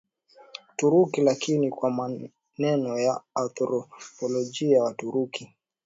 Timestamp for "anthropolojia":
3.35-4.83